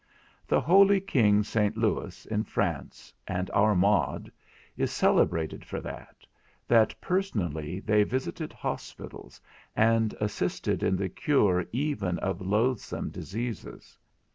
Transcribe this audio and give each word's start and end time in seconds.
The 0.47 0.59
holy 0.61 0.99
king 0.99 1.43
St. 1.43 1.77
Louis, 1.77 2.25
in 2.25 2.43
France, 2.43 3.13
and 3.27 3.51
our 3.51 3.75
Maud, 3.75 4.31
is 4.75 4.89
celebrated 4.91 5.63
for 5.63 5.79
that, 5.79 6.25
that 6.67 6.99
personally 6.99 7.79
they 7.81 8.01
visited 8.01 8.51
hospitals, 8.51 9.39
and 9.75 10.15
assisted 10.19 10.81
in 10.81 10.95
the 10.95 11.07
cure 11.09 11.67
even 11.71 12.17
of 12.17 12.41
loathsome 12.41 13.11
diseases. 13.11 13.99